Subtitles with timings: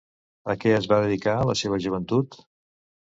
[0.53, 2.39] A què es va dedicar en la seva joventut?